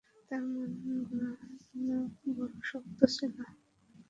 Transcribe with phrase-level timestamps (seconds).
[0.27, 0.71] তাঁর মন
[1.09, 1.97] গলানো
[2.29, 3.35] বড়ো শক্ত ছিল।